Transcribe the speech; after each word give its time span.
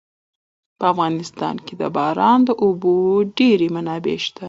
په 0.77 0.83
افغانستان 0.93 1.55
کې 1.65 1.73
د 1.81 1.83
باران 1.95 2.39
د 2.45 2.49
اوبو 2.63 2.95
ډېرې 3.37 3.67
منابع 3.75 4.17
شته. 4.25 4.39